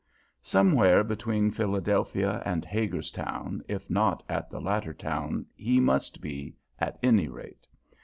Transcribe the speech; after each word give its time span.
Somewhere 0.41 1.03
between 1.03 1.51
Philadelphia 1.51 2.41
and 2.43 2.65
Hagerstown, 2.65 3.61
if 3.67 3.87
not 3.87 4.23
at 4.27 4.49
the 4.49 4.59
latter 4.59 4.95
town, 4.95 5.45
he 5.55 5.79
must 5.79 6.21
be, 6.21 6.55
at 6.79 6.97
any 7.03 7.27
rate. 7.27 7.67